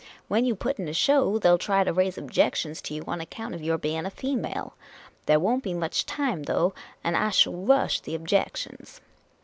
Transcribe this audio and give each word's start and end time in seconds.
When 0.27 0.45
you 0.45 0.55
put 0.55 0.79
in 0.79 0.87
a 0.87 0.93
show 0.95 1.37
they 1.37 1.47
'11 1.47 1.59
try 1.59 1.83
to 1.83 1.93
raise 1.93 2.17
objections 2.17 2.81
to 2.81 2.95
you 2.95 3.03
on 3.05 3.21
account 3.21 3.53
of 3.53 3.61
your 3.61 3.77
being 3.77 4.03
a 4.03 4.09
female. 4.09 4.73
There 5.27 5.39
won't 5.39 5.63
be 5.63 5.75
much 5.75 6.07
time, 6.07 6.41
though, 6.41 6.73
and 7.03 7.15
I 7.15 7.29
shall 7.29 7.53
rush 7.55 7.99
the 7.99 8.15
ob 8.15 8.27
jections. 8.27 8.99